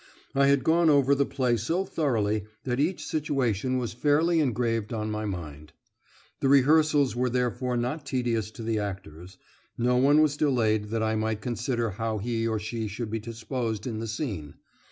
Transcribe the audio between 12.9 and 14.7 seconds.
be disposed in the scene.